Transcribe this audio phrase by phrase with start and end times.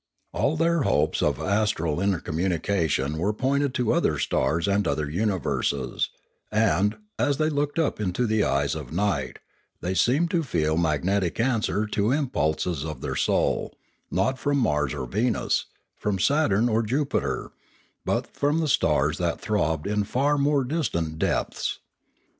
[0.33, 6.09] All their hopes of astral inter communication were pointed to other stars and other universes;
[6.51, 9.37] and, as they looked up into the eyes of night,
[9.79, 13.73] they seemed to feel magnetic answer to the im pulses of their souls,
[14.09, 17.51] not from Mars or Venus, from Saturn or Jupiter,
[18.03, 21.77] but from the stars that throbbed in far more distant depths.